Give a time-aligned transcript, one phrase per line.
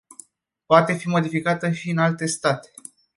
[0.65, 2.69] Poate fi modificată și în alte state.